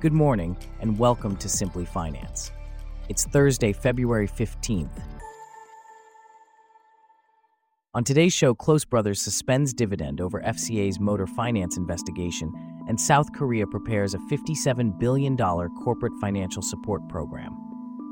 Good 0.00 0.12
morning, 0.12 0.56
and 0.78 0.96
welcome 0.96 1.36
to 1.38 1.48
Simply 1.48 1.84
Finance. 1.84 2.52
It's 3.08 3.24
Thursday, 3.24 3.72
February 3.72 4.28
15th. 4.28 5.02
On 7.94 8.04
today's 8.04 8.32
show, 8.32 8.54
Close 8.54 8.84
Brothers 8.84 9.20
suspends 9.20 9.74
dividend 9.74 10.20
over 10.20 10.40
FCA's 10.40 11.00
motor 11.00 11.26
finance 11.26 11.76
investigation, 11.76 12.52
and 12.86 13.00
South 13.00 13.32
Korea 13.32 13.66
prepares 13.66 14.14
a 14.14 14.18
$57 14.18 14.96
billion 15.00 15.36
corporate 15.36 16.12
financial 16.20 16.62
support 16.62 17.08
program. 17.08 17.56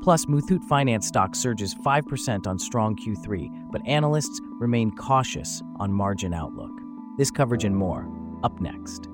Plus, 0.03 0.25
Muthoot 0.25 0.65
Finance 0.65 1.07
stock 1.07 1.35
surges 1.35 1.73
5% 1.73 2.47
on 2.47 2.59
strong 2.59 2.97
Q3, 2.97 3.71
but 3.71 3.87
analysts 3.87 4.41
remain 4.59 4.91
cautious 4.91 5.61
on 5.79 5.93
margin 5.93 6.33
outlook. 6.33 6.71
This 7.17 7.31
coverage 7.31 7.63
and 7.63 7.77
more, 7.77 8.09
up 8.43 8.59
next. 8.59 9.07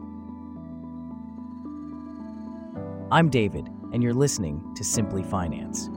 I'm 3.13 3.29
David, 3.29 3.69
and 3.93 4.01
you're 4.01 4.11
listening 4.11 4.73
to 4.75 4.83
Simply 4.83 5.21
Finance. 5.21 5.87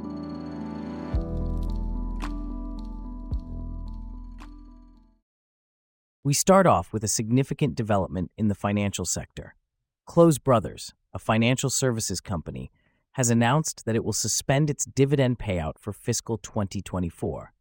We 6.23 6.35
start 6.35 6.67
off 6.67 6.93
with 6.93 7.03
a 7.05 7.09
significant 7.09 7.75
development 7.75 8.33
in 8.37 8.49
the 8.49 8.55
financial 8.55 9.07
sector. 9.07 9.55
Close 10.05 10.37
Brothers, 10.37 10.93
a 11.15 11.19
financial 11.19 11.71
services 11.71 12.21
company, 12.21 12.71
has 13.13 13.31
announced 13.31 13.87
that 13.87 13.97
it 13.97 14.05
will 14.05 14.13
suspend 14.13 14.69
its 14.69 14.85
dividend 14.85 15.39
payout 15.39 15.79
for 15.79 15.95
fiscal 15.95 16.37
2024. 16.37 17.55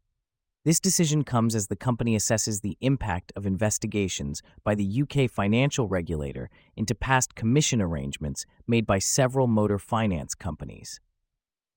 This 0.66 0.80
decision 0.80 1.22
comes 1.22 1.54
as 1.54 1.68
the 1.68 1.76
company 1.76 2.16
assesses 2.16 2.60
the 2.60 2.76
impact 2.80 3.32
of 3.36 3.46
investigations 3.46 4.42
by 4.64 4.74
the 4.74 5.02
UK 5.02 5.30
financial 5.30 5.86
regulator 5.86 6.50
into 6.74 6.92
past 6.92 7.36
commission 7.36 7.80
arrangements 7.80 8.44
made 8.66 8.84
by 8.84 8.98
several 8.98 9.46
motor 9.46 9.78
finance 9.78 10.34
companies. 10.34 10.98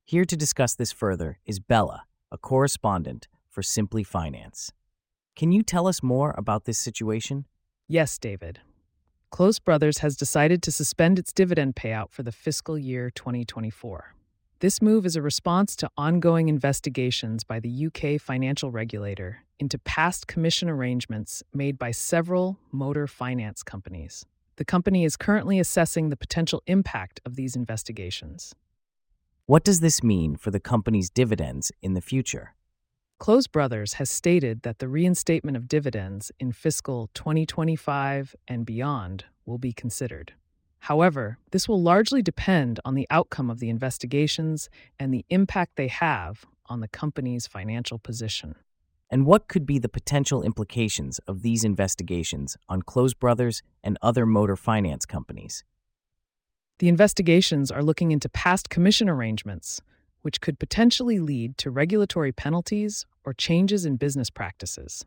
Here 0.05 0.25
to 0.25 0.35
discuss 0.35 0.73
this 0.73 0.91
further 0.91 1.37
is 1.45 1.59
Bella, 1.59 2.05
a 2.31 2.39
correspondent 2.39 3.27
for 3.47 3.61
Simply 3.61 4.03
Finance. 4.03 4.71
Can 5.35 5.51
you 5.51 5.61
tell 5.61 5.85
us 5.85 6.01
more 6.01 6.33
about 6.35 6.65
this 6.65 6.79
situation? 6.79 7.45
Yes, 7.87 8.17
David. 8.17 8.61
Close 9.29 9.59
Brothers 9.59 9.99
has 9.99 10.17
decided 10.17 10.63
to 10.63 10.71
suspend 10.71 11.19
its 11.19 11.31
dividend 11.31 11.75
payout 11.75 12.09
for 12.09 12.23
the 12.23 12.31
fiscal 12.31 12.75
year 12.75 13.11
2024. 13.11 14.15
This 14.61 14.81
move 14.81 15.05
is 15.05 15.15
a 15.15 15.21
response 15.21 15.73
to 15.77 15.89
ongoing 15.97 16.49
investigations 16.49 17.45
by 17.45 17.61
the 17.61 17.87
UK 17.87 18.19
financial 18.19 18.71
regulator 18.71 19.45
into 19.57 19.79
past 19.79 20.27
commission 20.27 20.69
arrangements 20.69 21.41
made 21.53 21.79
by 21.79 21.91
several 21.91 22.59
motor 22.69 23.07
finance 23.07 23.63
companies. 23.63 24.25
The 24.57 24.65
company 24.65 25.05
is 25.05 25.15
currently 25.15 25.59
assessing 25.59 26.09
the 26.09 26.17
potential 26.17 26.61
impact 26.67 27.21
of 27.25 27.37
these 27.37 27.55
investigations. 27.55 28.53
What 29.45 29.63
does 29.63 29.79
this 29.79 30.03
mean 30.03 30.35
for 30.35 30.51
the 30.51 30.59
company's 30.59 31.09
dividends 31.09 31.71
in 31.81 31.93
the 31.93 32.01
future? 32.01 32.53
Close 33.17 33.47
Brothers 33.47 33.93
has 33.93 34.09
stated 34.09 34.63
that 34.63 34.79
the 34.79 34.89
reinstatement 34.89 35.55
of 35.55 35.69
dividends 35.69 36.33
in 36.37 36.51
fiscal 36.51 37.09
2025 37.13 38.35
and 38.45 38.65
beyond 38.65 39.23
will 39.45 39.57
be 39.57 39.71
considered. 39.71 40.33
However, 40.79 41.37
this 41.51 41.67
will 41.67 41.81
largely 41.81 42.21
depend 42.21 42.79
on 42.85 42.95
the 42.95 43.07
outcome 43.09 43.49
of 43.49 43.59
the 43.59 43.69
investigations 43.69 44.69
and 44.97 45.13
the 45.13 45.25
impact 45.29 45.75
they 45.75 45.87
have 45.87 46.45
on 46.67 46.79
the 46.79 46.87
company's 46.87 47.47
financial 47.47 47.99
position. 47.99 48.55
And 49.09 49.25
what 49.25 49.47
could 49.47 49.65
be 49.65 49.79
the 49.79 49.89
potential 49.89 50.43
implications 50.43 51.19
of 51.27 51.41
these 51.41 51.63
investigations 51.63 52.57
on 52.69 52.83
Close 52.83 53.13
Brothers 53.13 53.63
and 53.83 53.97
other 54.01 54.25
motor 54.25 54.55
finance 54.55 55.05
companies? 55.05 55.63
The 56.77 56.87
investigations 56.87 57.71
are 57.71 57.83
looking 57.83 58.11
into 58.11 58.29
past 58.29 58.69
commission 58.69 59.09
arrangements, 59.09 59.81
which 60.21 60.39
could 60.39 60.59
potentially 60.59 61.19
lead 61.19 61.57
to 61.57 61.71
regulatory 61.71 62.31
penalties 62.31 63.05
or 63.25 63.33
changes 63.33 63.85
in 63.85 63.97
business 63.97 64.29
practices. 64.29 65.03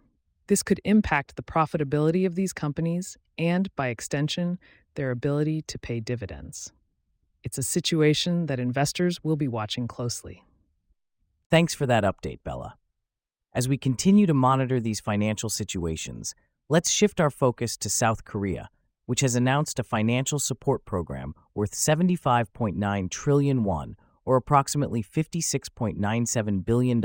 This 0.48 0.62
could 0.62 0.80
impact 0.84 1.36
the 1.36 1.42
profitability 1.42 2.26
of 2.26 2.34
these 2.34 2.52
companies 2.52 3.16
and, 3.38 3.74
by 3.76 3.88
extension, 3.88 4.58
their 4.94 5.10
ability 5.10 5.62
to 5.62 5.78
pay 5.78 6.00
dividends. 6.00 6.72
It's 7.42 7.58
a 7.58 7.62
situation 7.62 8.46
that 8.46 8.60
investors 8.60 9.24
will 9.24 9.36
be 9.36 9.48
watching 9.48 9.88
closely. 9.88 10.44
Thanks 11.50 11.74
for 11.74 11.86
that 11.86 12.04
update, 12.04 12.38
Bella. 12.44 12.76
As 13.52 13.68
we 13.68 13.76
continue 13.76 14.26
to 14.26 14.34
monitor 14.34 14.80
these 14.80 15.00
financial 15.00 15.50
situations, 15.50 16.34
let's 16.68 16.90
shift 16.90 17.20
our 17.20 17.30
focus 17.30 17.76
to 17.78 17.90
South 17.90 18.24
Korea, 18.24 18.70
which 19.06 19.20
has 19.20 19.34
announced 19.34 19.78
a 19.78 19.84
financial 19.84 20.38
support 20.38 20.84
program 20.84 21.34
worth 21.54 21.72
75.9 21.72 23.10
trillion 23.10 23.64
won, 23.64 23.96
or 24.24 24.36
approximately 24.36 25.02
$56.97 25.02 26.64
billion, 26.64 27.02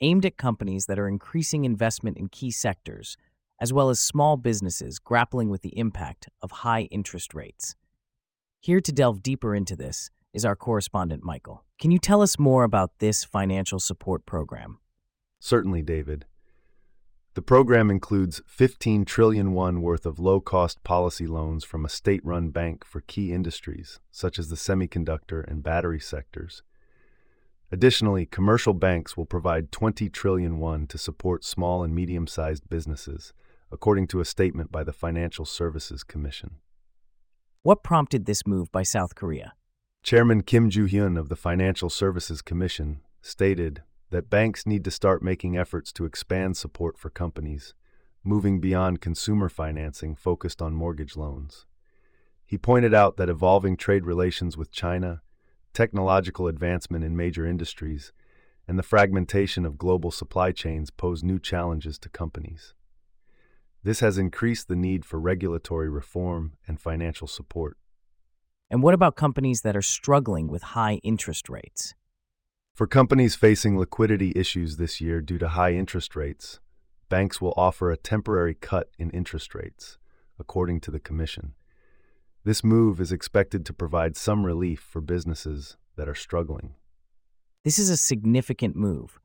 aimed 0.00 0.24
at 0.24 0.36
companies 0.36 0.86
that 0.86 0.98
are 0.98 1.08
increasing 1.08 1.64
investment 1.64 2.16
in 2.16 2.28
key 2.28 2.50
sectors, 2.50 3.16
as 3.60 3.72
well 3.72 3.90
as 3.90 3.98
small 3.98 4.36
businesses 4.36 4.98
grappling 4.98 5.48
with 5.48 5.62
the 5.62 5.76
impact 5.78 6.28
of 6.42 6.50
high 6.50 6.82
interest 6.90 7.34
rates. 7.34 7.74
Here 8.60 8.80
to 8.80 8.92
delve 8.92 9.22
deeper 9.22 9.54
into 9.54 9.76
this 9.76 10.10
is 10.32 10.44
our 10.44 10.56
correspondent, 10.56 11.24
Michael. 11.24 11.64
Can 11.80 11.90
you 11.90 11.98
tell 11.98 12.22
us 12.22 12.38
more 12.38 12.64
about 12.64 12.98
this 12.98 13.24
financial 13.24 13.78
support 13.78 14.26
program? 14.26 14.78
Certainly, 15.40 15.82
David. 15.82 16.26
The 17.34 17.42
program 17.42 17.88
includes 17.88 18.42
15 18.46 19.04
trillion 19.04 19.52
won 19.52 19.80
worth 19.80 20.04
of 20.04 20.18
low-cost 20.18 20.82
policy 20.82 21.26
loans 21.26 21.62
from 21.62 21.84
a 21.84 21.88
state-run 21.88 22.50
bank 22.50 22.84
for 22.84 23.00
key 23.02 23.32
industries 23.32 24.00
such 24.10 24.40
as 24.40 24.48
the 24.48 24.56
semiconductor 24.56 25.48
and 25.48 25.62
battery 25.62 26.00
sectors. 26.00 26.62
Additionally, 27.70 28.26
commercial 28.26 28.74
banks 28.74 29.16
will 29.16 29.26
provide 29.26 29.70
20 29.70 30.08
trillion 30.08 30.58
won 30.58 30.86
to 30.88 30.98
support 30.98 31.44
small 31.44 31.84
and 31.84 31.94
medium-sized 31.94 32.68
businesses 32.68 33.32
according 33.70 34.06
to 34.08 34.20
a 34.20 34.24
statement 34.24 34.72
by 34.72 34.82
the 34.82 34.92
Financial 34.92 35.44
Services 35.44 36.02
Commission. 36.02 36.56
What 37.62 37.82
prompted 37.82 38.24
this 38.24 38.46
move 38.46 38.72
by 38.72 38.82
South 38.82 39.14
Korea? 39.14 39.52
Chairman 40.02 40.42
Kim 40.42 40.70
Joo 40.70 40.86
Hyun 40.86 41.18
of 41.18 41.28
the 41.28 41.36
Financial 41.36 41.90
Services 41.90 42.40
Commission 42.40 43.00
stated 43.20 43.82
that 44.10 44.30
banks 44.30 44.66
need 44.66 44.84
to 44.84 44.90
start 44.90 45.22
making 45.22 45.56
efforts 45.56 45.92
to 45.92 46.04
expand 46.04 46.56
support 46.56 46.96
for 46.96 47.10
companies, 47.10 47.74
moving 48.24 48.60
beyond 48.60 49.00
consumer 49.00 49.48
financing 49.48 50.14
focused 50.14 50.62
on 50.62 50.72
mortgage 50.74 51.16
loans. 51.16 51.66
He 52.46 52.56
pointed 52.56 52.94
out 52.94 53.18
that 53.18 53.28
evolving 53.28 53.76
trade 53.76 54.06
relations 54.06 54.56
with 54.56 54.70
China, 54.70 55.20
technological 55.74 56.46
advancement 56.46 57.04
in 57.04 57.16
major 57.16 57.44
industries, 57.44 58.12
and 58.66 58.78
the 58.78 58.82
fragmentation 58.82 59.66
of 59.66 59.76
global 59.76 60.10
supply 60.10 60.52
chains 60.52 60.90
pose 60.90 61.22
new 61.22 61.38
challenges 61.38 61.98
to 61.98 62.08
companies. 62.08 62.72
This 63.82 64.00
has 64.00 64.18
increased 64.18 64.68
the 64.68 64.76
need 64.76 65.04
for 65.04 65.20
regulatory 65.20 65.88
reform 65.88 66.54
and 66.66 66.80
financial 66.80 67.26
support. 67.26 67.76
And 68.70 68.82
what 68.82 68.94
about 68.94 69.16
companies 69.16 69.62
that 69.62 69.76
are 69.76 69.82
struggling 69.82 70.48
with 70.48 70.62
high 70.62 71.00
interest 71.02 71.48
rates? 71.48 71.94
For 72.74 72.86
companies 72.86 73.34
facing 73.34 73.78
liquidity 73.78 74.32
issues 74.36 74.76
this 74.76 75.00
year 75.00 75.20
due 75.20 75.38
to 75.38 75.48
high 75.48 75.72
interest 75.72 76.14
rates, 76.14 76.60
banks 77.08 77.40
will 77.40 77.54
offer 77.56 77.90
a 77.90 77.96
temporary 77.96 78.54
cut 78.54 78.90
in 78.98 79.10
interest 79.10 79.54
rates, 79.54 79.98
according 80.38 80.80
to 80.82 80.90
the 80.90 81.00
Commission. 81.00 81.54
This 82.44 82.62
move 82.62 83.00
is 83.00 83.10
expected 83.10 83.64
to 83.66 83.72
provide 83.72 84.16
some 84.16 84.44
relief 84.44 84.80
for 84.80 85.00
businesses 85.00 85.76
that 85.96 86.08
are 86.08 86.14
struggling. 86.14 86.74
This 87.64 87.78
is 87.78 87.90
a 87.90 87.96
significant 87.96 88.76
move. 88.76 89.18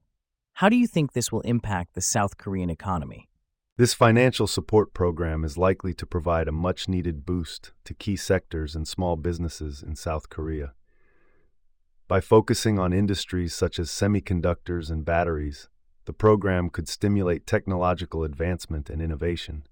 How 0.54 0.70
do 0.70 0.76
you 0.76 0.88
think 0.88 1.14
this 1.14 1.32
will 1.32 1.42
impact 1.42 1.94
the 1.94 2.02
South 2.02 2.38
Korean 2.38 2.70
economy? 2.70 3.30
This 3.76 3.96
financial 3.96 4.46
support 4.46 4.94
program 4.94 5.44
is 5.44 5.58
likely 5.58 5.96
to 5.96 6.06
provide 6.06 6.48
a 6.48 6.52
much 6.52 6.88
needed 6.88 7.26
boost 7.26 7.72
to 7.86 7.96
key 7.96 8.16
sectors 8.16 8.76
and 8.76 8.88
small 8.88 9.16
businesses 9.16 9.82
in 9.82 9.96
South 9.96 10.30
Korea. 10.30 10.74
By 12.08 12.22
focusing 12.22 12.78
on 12.78 12.94
industries 12.94 13.56
such 13.56 13.80
as 13.80 13.90
semiconductors 13.90 14.92
and 14.92 15.04
batteries, 15.04 15.70
the 16.06 16.14
program 16.14 16.70
could 16.70 16.88
stimulate 16.88 17.48
technological 17.48 18.24
advancement 18.24 18.92
and 18.92 19.02
innovation. 19.02 19.66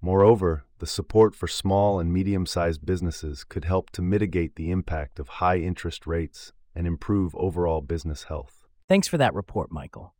Moreover, 0.00 0.64
the 0.78 0.86
support 0.86 1.34
for 1.34 1.46
small 1.46 2.00
and 2.00 2.10
medium 2.10 2.46
sized 2.46 2.86
businesses 2.86 3.44
could 3.44 3.66
help 3.66 3.90
to 3.90 4.00
mitigate 4.00 4.56
the 4.56 4.70
impact 4.70 5.18
of 5.18 5.28
high 5.28 5.58
interest 5.58 6.06
rates 6.06 6.54
and 6.74 6.86
improve 6.86 7.34
overall 7.34 7.82
business 7.82 8.24
health. 8.24 8.64
Thanks 8.88 9.06
for 9.06 9.18
that 9.18 9.34
report, 9.34 9.70
Michael. 9.70 10.14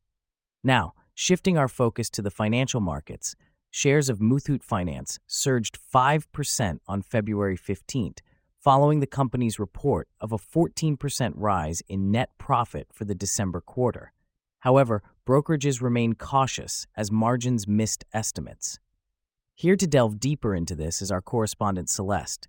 Now, 0.63 0.93
Shifting 1.15 1.59
our 1.59 1.69
focus 1.69 2.09
to 2.11 2.23
the 2.23 2.31
financial 2.31 2.81
markets, 2.81 3.37
shares 3.71 4.09
of 4.09 4.19
Muthoot 4.19 4.63
Finance 4.63 5.19
surged 5.27 5.79
5% 5.95 6.79
on 6.89 7.03
February 7.03 7.57
15th, 7.57 8.19
following 8.59 9.01
the 9.01 9.07
company's 9.07 9.59
report 9.59 10.09
of 10.21 10.33
a 10.33 10.39
14% 10.39 11.33
rise 11.37 11.83
in 11.89 12.11
net 12.11 12.31
profit 12.39 12.89
for 12.93 13.05
the 13.05 13.15
December 13.15 13.61
quarter. 13.61 14.13
However, 14.61 15.03
brokerages 15.27 15.83
remain 15.83 16.15
cautious 16.15 16.87
as 16.97 17.11
margins 17.11 17.69
missed 17.69 18.05
estimates. 18.15 18.79
Here 19.55 19.77
to 19.77 19.87
delve 19.87 20.19
deeper 20.19 20.55
into 20.55 20.75
this 20.75 21.03
is 21.03 21.11
our 21.11 21.21
correspondent 21.21 21.91
Celeste. 21.91 22.49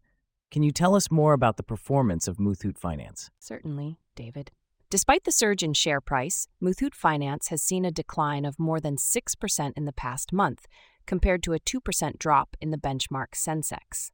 Can 0.52 0.64
you 0.64 0.72
tell 0.72 0.96
us 0.96 1.12
more 1.12 1.34
about 1.34 1.58
the 1.58 1.64
performance 1.64 2.28
of 2.28 2.38
Muthoot 2.38 2.78
Finance? 2.78 3.30
Certainly, 3.40 3.98
David. 4.16 4.52
Despite 4.94 5.24
the 5.24 5.32
surge 5.32 5.64
in 5.64 5.74
share 5.74 6.00
price, 6.00 6.48
Muthoot 6.62 6.94
Finance 6.94 7.48
has 7.48 7.64
seen 7.64 7.84
a 7.84 7.90
decline 7.90 8.46
of 8.46 8.60
more 8.60 8.80
than 8.80 8.96
6% 8.96 9.74
in 9.76 9.86
the 9.86 9.92
past 9.92 10.32
month, 10.32 10.68
compared 11.08 11.42
to 11.42 11.54
a 11.54 11.60
2% 11.60 12.20
drop 12.20 12.56
in 12.62 12.70
the 12.70 12.78
benchmark 12.78 13.30
Sensex. 13.34 14.12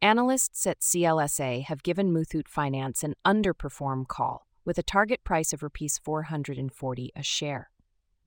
Analysts 0.00 0.68
at 0.68 0.78
CLSA 0.78 1.64
have 1.64 1.82
given 1.82 2.14
Muthoot 2.14 2.46
Finance 2.46 3.02
an 3.02 3.16
underperform 3.26 4.06
call, 4.06 4.46
with 4.64 4.78
a 4.78 4.84
target 4.84 5.24
price 5.24 5.52
of 5.52 5.64
Rs 5.64 5.98
440 5.98 7.10
a 7.16 7.22
share. 7.24 7.70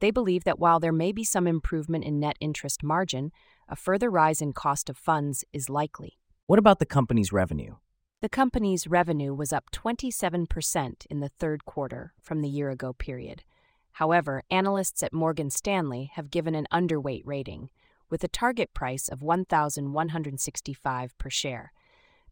They 0.01 0.11
believe 0.11 0.43
that 0.43 0.59
while 0.59 0.81
there 0.81 0.91
may 0.91 1.13
be 1.13 1.23
some 1.23 1.47
improvement 1.47 2.03
in 2.03 2.19
net 2.19 2.35
interest 2.41 2.83
margin, 2.83 3.31
a 3.69 3.77
further 3.77 4.09
rise 4.09 4.41
in 4.41 4.51
cost 4.51 4.89
of 4.89 4.97
funds 4.97 5.45
is 5.53 5.69
likely. 5.69 6.17
What 6.47 6.59
about 6.59 6.79
the 6.79 6.85
company's 6.85 7.31
revenue? 7.31 7.75
The 8.19 8.29
company's 8.29 8.87
revenue 8.87 9.31
was 9.35 9.53
up 9.53 9.69
27% 9.71 11.05
in 11.07 11.19
the 11.19 11.29
third 11.29 11.65
quarter 11.65 12.13
from 12.19 12.41
the 12.41 12.49
year 12.49 12.71
ago 12.71 12.93
period. 12.93 13.43
However, 13.91 14.41
analysts 14.49 15.03
at 15.03 15.13
Morgan 15.13 15.51
Stanley 15.51 16.09
have 16.15 16.31
given 16.31 16.55
an 16.55 16.65
underweight 16.73 17.21
rating, 17.25 17.69
with 18.09 18.23
a 18.23 18.27
target 18.27 18.73
price 18.73 19.07
of 19.07 19.21
1,165 19.21 21.17
per 21.19 21.29
share. 21.29 21.71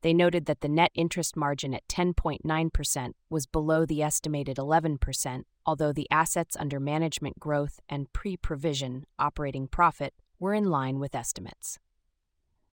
They 0.01 0.11
noted 0.11 0.47
that 0.47 0.61
the 0.61 0.69
net 0.69 0.89
interest 0.95 1.35
margin 1.35 1.75
at 1.75 1.87
10.9% 1.87 3.11
was 3.29 3.45
below 3.45 3.85
the 3.85 4.01
estimated 4.01 4.57
11%, 4.57 5.43
although 5.67 5.93
the 5.93 6.07
assets 6.09 6.55
under 6.55 6.79
management 6.79 7.39
growth 7.39 7.79
and 7.87 8.11
pre 8.11 8.37
provision 8.37 9.05
operating 9.19 9.67
profit 9.67 10.15
were 10.39 10.55
in 10.55 10.65
line 10.65 10.97
with 10.99 11.13
estimates. 11.13 11.77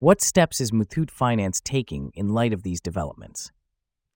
What 0.02 0.20
steps 0.20 0.60
is 0.60 0.72
Muthoot 0.72 1.12
Finance 1.12 1.60
taking 1.60 2.10
in 2.16 2.31
light 2.31 2.52
of 2.52 2.64
these 2.64 2.81
developments? 2.81 3.52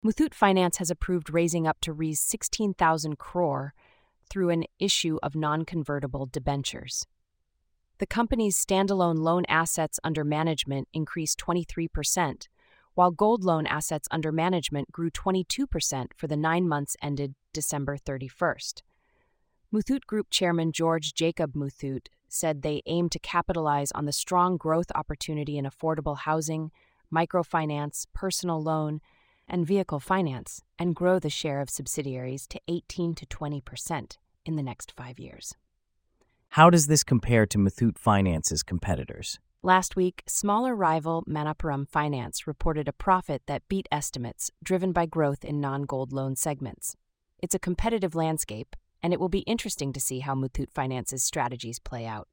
Muthoot 0.05 0.35
Finance 0.35 0.79
has 0.79 0.91
approved 0.91 1.31
raising 1.31 1.65
up 1.65 1.79
to 1.83 1.93
Rs 1.93 2.19
16,000 2.19 3.21
crore 3.21 3.73
through 4.29 4.51
an 4.51 4.65
issue 4.81 5.21
of 5.23 5.37
non-convertible 5.37 6.27
debentures. 6.27 7.07
The 7.99 8.07
company's 8.07 8.59
standalone 8.59 9.19
loan 9.19 9.45
assets 9.47 10.01
under 10.03 10.25
management 10.25 10.89
increased 10.93 11.39
23%, 11.39 12.49
while 12.95 13.13
gold 13.13 13.45
loan 13.45 13.65
assets 13.69 14.09
under 14.11 14.33
management 14.33 14.91
grew 14.91 15.13
22% 15.13 16.07
for 16.17 16.27
the 16.27 16.37
9 16.37 16.67
months 16.67 16.97
ended 17.01 17.37
December 17.53 17.97
31st. 17.97 18.83
Muthoot 19.73 20.05
Group 20.09 20.31
Chairman 20.31 20.73
George 20.73 21.15
Jacob 21.15 21.55
Muthoot 21.55 22.09
said 22.29 22.63
they 22.63 22.83
aim 22.87 23.09
to 23.11 23.19
capitalize 23.19 23.93
on 23.93 24.05
the 24.05 24.13
strong 24.13 24.57
growth 24.57 24.91
opportunity 24.95 25.59
in 25.59 25.65
affordable 25.65 26.19
housing, 26.19 26.71
microfinance, 27.13 28.07
personal 28.13 28.63
loan, 28.63 29.01
and 29.49 29.67
vehicle 29.67 30.01
finance, 30.01 30.63
and 30.79 30.95
grow 30.97 31.19
the 31.19 31.31
share 31.31 31.61
of 31.61 31.71
subsidiaries 31.71 32.47
to 32.49 32.61
18 32.69 33.15
to 33.15 33.27
20 33.27 33.61
percent 33.61 34.19
in 34.45 34.57
the 34.57 34.63
next 34.63 34.93
five 34.93 35.19
years. 35.19 35.55
How 36.51 36.71
does 36.71 36.87
this 36.87 37.05
compare 37.05 37.47
to 37.47 37.59
Muthoot 37.59 37.99
Finance's 37.99 38.63
competitors? 38.63 39.39
Last 39.63 39.97
week, 39.97 40.23
smaller 40.27 40.77
rival 40.77 41.25
Manappuram 41.29 41.89
Finance 41.89 42.47
reported 42.47 42.87
a 42.89 42.93
profit 42.93 43.43
that 43.47 43.69
beat 43.69 43.89
estimates, 43.91 44.51
driven 44.63 44.93
by 44.93 45.07
growth 45.07 45.45
in 45.45 45.61
non 45.61 45.83
gold 45.83 46.13
loan 46.13 46.37
segments. 46.37 46.97
It's 47.41 47.55
a 47.55 47.59
competitive 47.59 48.15
landscape, 48.15 48.77
and 49.03 49.13
it 49.13 49.21
will 49.21 49.29
be 49.29 49.41
interesting 49.41 49.93
to 49.93 50.01
see 50.01 50.21
how 50.21 50.35
Muthoot 50.35 50.71
Finance's 50.71 51.23
strategies 51.23 51.79
play 51.79 52.07
out. 52.07 52.29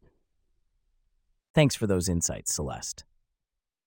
Thanks 1.53 1.75
for 1.75 1.87
those 1.87 2.09
insights, 2.09 2.53
Celeste. 2.53 3.03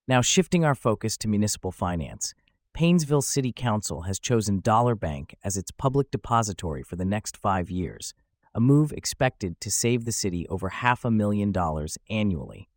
Now, 0.08 0.20
shifting 0.20 0.64
our 0.64 0.74
focus 0.76 1.16
to 1.18 1.28
municipal 1.28 1.72
finance, 1.72 2.32
Painesville 2.74 3.22
City 3.22 3.52
Council 3.52 4.02
has 4.02 4.20
chosen 4.20 4.60
Dollar 4.60 4.94
Bank 4.94 5.34
as 5.42 5.56
its 5.56 5.70
public 5.70 6.10
depository 6.10 6.82
for 6.82 6.94
the 6.94 7.04
next 7.04 7.36
five 7.36 7.70
years, 7.70 8.14
a 8.54 8.60
move 8.60 8.92
expected 8.92 9.60
to 9.60 9.70
save 9.70 10.04
the 10.04 10.12
city 10.12 10.46
over 10.48 10.68
half 10.68 11.04
a 11.04 11.10
million 11.10 11.52
dollars 11.52 11.98
annually. 12.08 12.68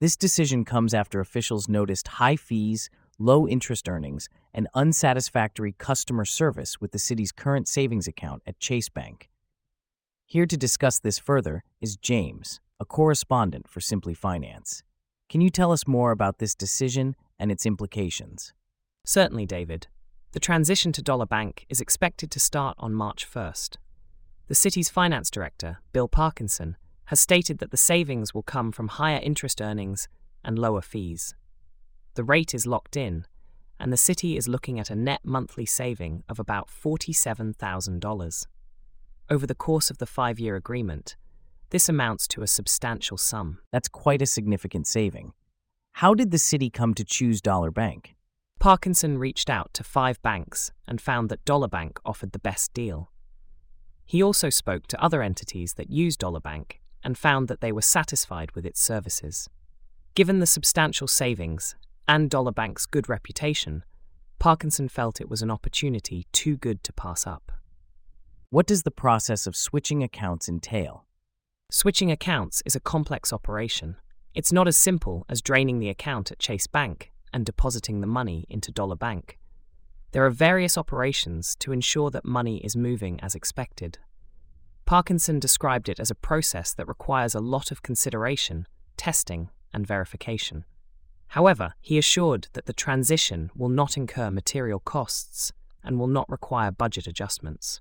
This 0.00 0.16
decision 0.16 0.64
comes 0.64 0.94
after 0.94 1.18
officials 1.18 1.68
noticed 1.68 2.08
high 2.08 2.36
fees, 2.36 2.90
low 3.22 3.46
interest 3.46 3.88
earnings, 3.88 4.28
and 4.52 4.68
unsatisfactory 4.74 5.72
customer 5.78 6.24
service 6.24 6.80
with 6.80 6.92
the 6.92 6.98
city's 6.98 7.32
current 7.32 7.68
savings 7.68 8.08
account 8.08 8.42
at 8.46 8.58
Chase 8.58 8.88
Bank. 8.88 9.30
Here 10.26 10.46
to 10.46 10.56
discuss 10.56 10.98
this 10.98 11.18
further 11.18 11.62
is 11.80 11.96
James, 11.96 12.60
a 12.80 12.84
correspondent 12.84 13.68
for 13.68 13.80
Simply 13.80 14.14
Finance. 14.14 14.82
Can 15.28 15.40
you 15.40 15.50
tell 15.50 15.72
us 15.72 15.86
more 15.86 16.10
about 16.10 16.38
this 16.38 16.54
decision 16.54 17.14
and 17.38 17.50
its 17.50 17.64
implications? 17.64 18.52
Certainly, 19.04 19.46
David. 19.46 19.86
The 20.32 20.40
transition 20.40 20.92
to 20.92 21.02
Dollar 21.02 21.26
Bank 21.26 21.66
is 21.68 21.80
expected 21.80 22.30
to 22.30 22.40
start 22.40 22.76
on 22.78 22.94
March 22.94 23.30
1st. 23.30 23.76
The 24.48 24.54
city's 24.54 24.88
finance 24.88 25.30
director, 25.30 25.78
Bill 25.92 26.08
Parkinson, 26.08 26.76
has 27.06 27.20
stated 27.20 27.58
that 27.58 27.70
the 27.70 27.76
savings 27.76 28.32
will 28.32 28.42
come 28.42 28.72
from 28.72 28.88
higher 28.88 29.20
interest 29.22 29.60
earnings 29.60 30.08
and 30.44 30.58
lower 30.58 30.80
fees. 30.80 31.34
The 32.14 32.24
rate 32.24 32.54
is 32.54 32.66
locked 32.66 32.96
in, 32.96 33.26
and 33.80 33.92
the 33.92 33.96
city 33.96 34.36
is 34.36 34.48
looking 34.48 34.78
at 34.78 34.90
a 34.90 34.94
net 34.94 35.20
monthly 35.24 35.66
saving 35.66 36.24
of 36.28 36.38
about 36.38 36.68
$47,000. 36.68 38.46
Over 39.30 39.46
the 39.46 39.54
course 39.54 39.90
of 39.90 39.98
the 39.98 40.06
five 40.06 40.38
year 40.38 40.56
agreement, 40.56 41.16
this 41.70 41.88
amounts 41.88 42.28
to 42.28 42.42
a 42.42 42.46
substantial 42.46 43.16
sum. 43.16 43.60
That's 43.70 43.88
quite 43.88 44.20
a 44.20 44.26
significant 44.26 44.86
saving. 44.86 45.32
How 45.92 46.12
did 46.12 46.30
the 46.30 46.38
city 46.38 46.68
come 46.68 46.92
to 46.94 47.04
choose 47.04 47.40
Dollar 47.40 47.70
Bank? 47.70 48.14
Parkinson 48.60 49.16
reached 49.18 49.48
out 49.48 49.72
to 49.72 49.82
five 49.82 50.20
banks 50.20 50.70
and 50.86 51.00
found 51.00 51.30
that 51.30 51.44
Dollar 51.46 51.68
Bank 51.68 51.98
offered 52.04 52.32
the 52.32 52.38
best 52.38 52.74
deal. 52.74 53.10
He 54.04 54.22
also 54.22 54.50
spoke 54.50 54.86
to 54.88 55.02
other 55.02 55.22
entities 55.22 55.74
that 55.74 55.90
used 55.90 56.18
Dollar 56.18 56.40
Bank 56.40 56.80
and 57.02 57.16
found 57.16 57.48
that 57.48 57.62
they 57.62 57.72
were 57.72 57.82
satisfied 57.82 58.52
with 58.52 58.66
its 58.66 58.80
services. 58.80 59.48
Given 60.14 60.40
the 60.40 60.46
substantial 60.46 61.08
savings 61.08 61.74
and 62.08 62.28
Dollar 62.28 62.52
Bank's 62.52 62.86
good 62.86 63.08
reputation, 63.08 63.84
Parkinson 64.38 64.88
felt 64.88 65.20
it 65.20 65.30
was 65.30 65.42
an 65.42 65.50
opportunity 65.50 66.26
too 66.32 66.56
good 66.56 66.82
to 66.84 66.92
pass 66.92 67.26
up. 67.26 67.52
What 68.50 68.66
does 68.66 68.82
the 68.82 68.90
process 68.90 69.46
of 69.46 69.56
switching 69.56 70.02
accounts 70.02 70.48
entail? 70.48 71.06
Switching 71.70 72.10
accounts 72.10 72.62
is 72.66 72.76
a 72.76 72.80
complex 72.80 73.32
operation. 73.32 73.96
It's 74.34 74.52
not 74.52 74.68
as 74.68 74.76
simple 74.76 75.24
as 75.28 75.40
draining 75.40 75.78
the 75.78 75.88
account 75.88 76.30
at 76.30 76.38
Chase 76.38 76.66
Bank 76.66 77.12
and 77.32 77.46
depositing 77.46 78.00
the 78.00 78.06
money 78.06 78.44
into 78.50 78.70
Dollar 78.70 78.96
Bank. 78.96 79.38
There 80.10 80.26
are 80.26 80.30
various 80.30 80.76
operations 80.76 81.56
to 81.60 81.72
ensure 81.72 82.10
that 82.10 82.24
money 82.24 82.58
is 82.58 82.76
moving 82.76 83.18
as 83.20 83.34
expected. 83.34 83.98
Parkinson 84.84 85.38
described 85.38 85.88
it 85.88 85.98
as 85.98 86.10
a 86.10 86.14
process 86.14 86.74
that 86.74 86.88
requires 86.88 87.34
a 87.34 87.40
lot 87.40 87.70
of 87.70 87.82
consideration, 87.82 88.66
testing, 88.98 89.48
and 89.72 89.86
verification. 89.86 90.64
However, 91.32 91.72
he 91.80 91.96
assured 91.96 92.48
that 92.52 92.66
the 92.66 92.74
transition 92.74 93.50
will 93.56 93.70
not 93.70 93.96
incur 93.96 94.30
material 94.30 94.80
costs 94.80 95.50
and 95.82 95.98
will 95.98 96.06
not 96.06 96.28
require 96.28 96.70
budget 96.70 97.06
adjustments. 97.06 97.80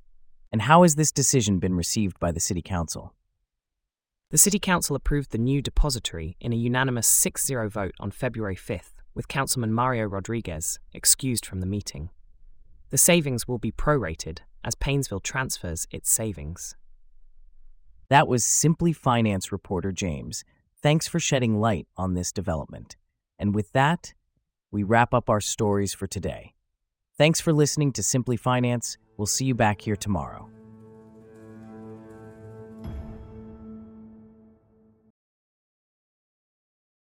And 0.53 0.61
how 0.61 0.83
has 0.83 0.95
this 0.95 1.11
decision 1.11 1.59
been 1.59 1.75
received 1.75 2.17
by 2.17 2.31
the 2.31 2.39
City 2.39 2.61
Council? 2.61 3.13
The 4.29 4.37
City 4.37 4.57
Council 4.57 4.95
approved 4.95 5.31
the 5.31 5.37
new 5.37 5.61
depository 5.61 6.37
in 6.39 6.53
a 6.53 6.55
unanimous 6.55 7.07
6 7.07 7.45
0 7.45 7.67
vote 7.67 7.93
on 7.99 8.09
February 8.09 8.55
5th, 8.55 9.01
with 9.13 9.27
Councilman 9.27 9.73
Mario 9.73 10.05
Rodriguez 10.05 10.79
excused 10.93 11.45
from 11.45 11.59
the 11.59 11.65
meeting. 11.65 12.09
The 12.89 12.97
savings 12.97 13.49
will 13.49 13.59
be 13.59 13.73
prorated 13.73 14.39
as 14.63 14.75
Painesville 14.75 15.19
transfers 15.19 15.89
its 15.91 16.09
savings. 16.09 16.77
That 18.07 18.29
was 18.29 18.45
Simply 18.45 18.93
Finance 18.93 19.51
reporter 19.51 19.91
James. 19.91 20.45
Thanks 20.81 21.05
for 21.05 21.19
shedding 21.19 21.59
light 21.59 21.89
on 21.97 22.13
this 22.13 22.31
development. 22.31 22.95
And 23.41 23.55
with 23.55 23.71
that, 23.73 24.13
we 24.71 24.83
wrap 24.83 25.15
up 25.15 25.29
our 25.29 25.41
stories 25.41 25.95
for 25.95 26.05
today. 26.05 26.53
Thanks 27.17 27.41
for 27.41 27.51
listening 27.51 27.91
to 27.93 28.03
Simply 28.03 28.37
Finance. 28.37 28.99
We'll 29.17 29.25
see 29.25 29.45
you 29.45 29.55
back 29.55 29.81
here 29.81 29.95
tomorrow. 29.95 30.47